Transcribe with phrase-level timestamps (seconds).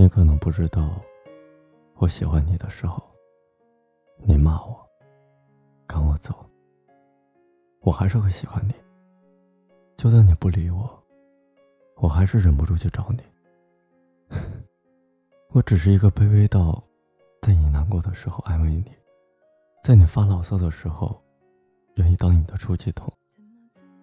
[0.00, 1.02] 你可能不知道，
[1.96, 3.02] 我喜欢你的时候，
[4.18, 4.78] 你骂我，
[5.88, 6.32] 赶我走，
[7.80, 8.72] 我还是会喜欢你。
[9.96, 10.88] 就算你不理我，
[11.96, 14.38] 我还是忍不住去找你。
[15.50, 16.80] 我只是一个卑微到，
[17.42, 18.92] 在你难过的时候安慰你，
[19.82, 21.20] 在你发牢骚的时候，
[21.96, 23.12] 愿意当你的出气筒，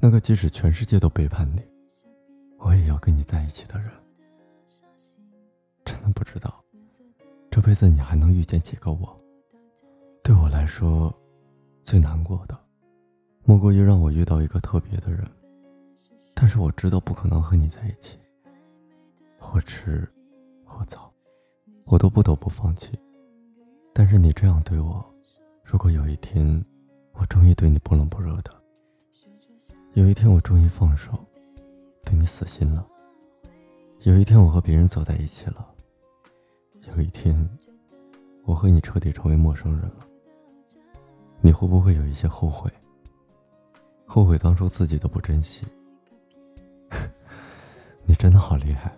[0.00, 1.62] 那个即使全世界都背叛你，
[2.56, 3.90] 我也要跟你在一起的人。
[6.32, 6.64] 知道，
[7.50, 9.20] 这辈子你还能遇见几个我？
[10.22, 11.14] 对我来说，
[11.82, 12.58] 最难过的，
[13.44, 15.28] 莫过于让我遇到一个特别的人。
[16.34, 18.18] 但是我知道不可能和你在一起，
[19.38, 20.10] 或迟
[20.64, 21.12] 或早，
[21.84, 22.98] 我都不得不放弃。
[23.92, 25.04] 但是你这样对我，
[25.62, 26.64] 如果有一天，
[27.12, 28.50] 我终于对你不冷不热的，
[29.92, 31.12] 有一天我终于放手，
[32.06, 32.86] 对你死心了，
[34.04, 35.68] 有一天我和别人走在一起了。
[36.88, 37.48] 有一天，
[38.44, 40.06] 我和你彻底成为陌生人了，
[41.40, 42.70] 你会不会有一些后悔？
[44.04, 45.64] 后悔当初自己的不珍惜？
[48.04, 48.92] 你真的好厉害，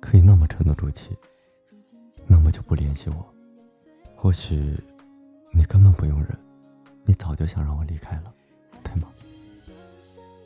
[0.00, 1.16] 可以那么沉得住气，
[2.26, 3.34] 那么就不联系我。
[4.16, 4.74] 或许
[5.52, 6.36] 你根本不用忍，
[7.04, 8.32] 你早就想让我离开了，
[8.82, 9.08] 对吗？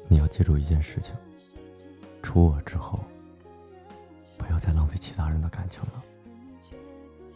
[0.09, 1.15] 你要记住一件事情：
[2.23, 2.99] 除我之后，
[4.37, 6.05] 不要再浪费其他人的感情了。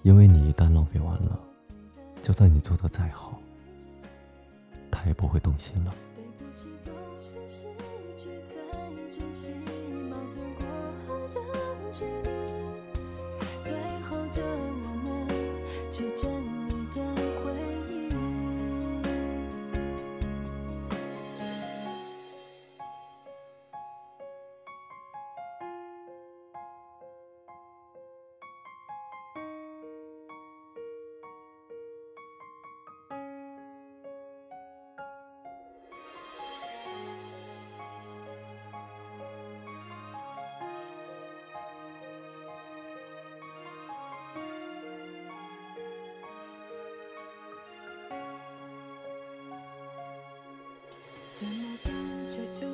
[0.03, 1.39] 因为你一旦浪费完了，
[2.23, 3.39] 就算你做的再好，
[4.91, 5.95] 他也不会动心了。
[51.39, 51.95] 怎么感
[52.29, 52.68] 觉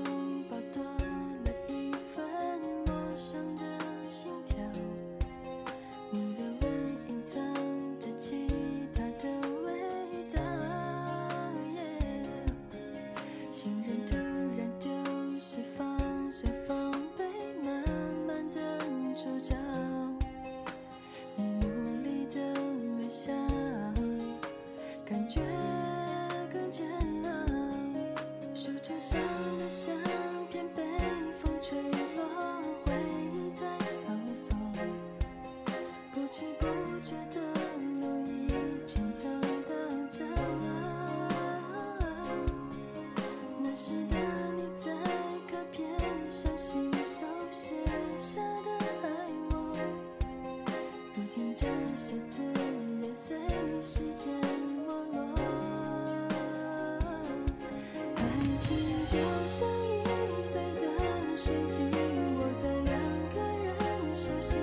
[59.15, 61.89] 就像易碎的水晶
[62.37, 62.99] 握在两
[63.31, 63.71] 个人
[64.13, 64.59] 手心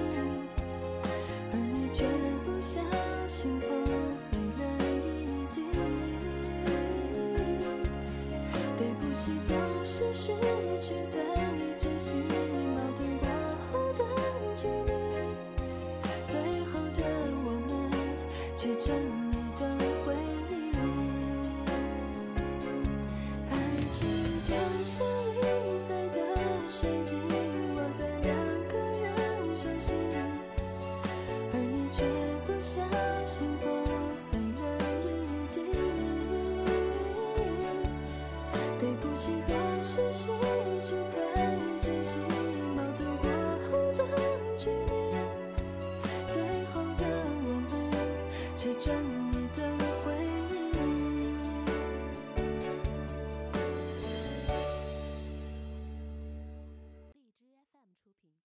[1.54, 2.04] 而你却
[2.44, 2.82] 不小
[3.30, 3.70] 心破
[4.18, 4.62] 碎了
[5.06, 5.08] 一
[5.56, 5.58] 地
[8.78, 10.34] 对不起总是失
[10.82, 11.24] 去才
[11.80, 12.16] 珍惜
[12.76, 13.30] 矛盾过
[13.72, 14.04] 后的
[14.58, 14.92] 距离。
[16.28, 16.36] 最
[16.66, 17.06] 后的
[17.46, 17.90] 我们
[18.58, 19.21] 却转
[24.94, 26.20] 像易碎的
[26.70, 27.18] 水晶，
[27.76, 28.36] 握在两
[28.68, 29.08] 个人
[29.56, 29.96] 手心，
[31.54, 32.04] 而你却
[32.46, 32.82] 不小
[33.26, 33.72] 心破
[34.18, 34.62] 碎了
[35.06, 35.08] 一
[35.48, 35.56] 地。
[38.82, 40.28] 对不起，总是失
[40.82, 41.16] 去才
[41.80, 42.20] 珍惜，